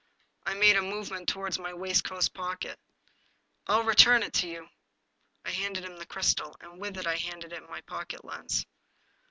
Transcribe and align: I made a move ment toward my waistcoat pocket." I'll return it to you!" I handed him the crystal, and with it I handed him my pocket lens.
I 0.47 0.55
made 0.55 0.77
a 0.77 0.81
move 0.81 1.11
ment 1.11 1.29
toward 1.29 1.59
my 1.59 1.75
waistcoat 1.75 2.27
pocket." 2.33 2.79
I'll 3.67 3.83
return 3.83 4.23
it 4.23 4.33
to 4.33 4.47
you!" 4.47 4.67
I 5.45 5.51
handed 5.51 5.85
him 5.85 5.97
the 5.97 6.07
crystal, 6.07 6.57
and 6.59 6.81
with 6.81 6.97
it 6.97 7.05
I 7.05 7.17
handed 7.17 7.51
him 7.53 7.67
my 7.69 7.81
pocket 7.81 8.25
lens. 8.25 8.65